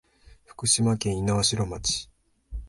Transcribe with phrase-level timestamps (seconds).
[0.45, 2.09] 福島県猪苗代町